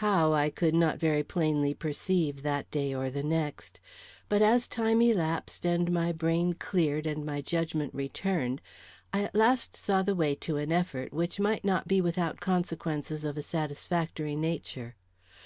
How, 0.00 0.32
I 0.32 0.48
could 0.48 0.74
not 0.74 0.98
very 0.98 1.22
plainly 1.22 1.74
perceive 1.74 2.40
that 2.42 2.70
day 2.70 2.94
or 2.94 3.10
the 3.10 3.22
next, 3.22 3.78
but 4.26 4.40
as 4.40 4.68
time 4.68 5.02
elapsed 5.02 5.66
and 5.66 5.92
my 5.92 6.12
brain 6.12 6.54
cleared 6.54 7.06
and 7.06 7.26
my 7.26 7.42
judgment 7.42 7.92
returned, 7.92 8.62
I 9.12 9.20
at 9.24 9.34
last 9.34 9.76
saw 9.76 10.00
the 10.02 10.14
way 10.14 10.34
to 10.36 10.56
an 10.56 10.72
effort 10.72 11.12
which 11.12 11.38
might 11.38 11.62
not 11.62 11.86
be 11.86 12.00
without 12.00 12.40
consequences 12.40 13.22
of 13.22 13.36
a 13.36 13.42
satisfactory 13.42 14.34
nature. 14.34 14.96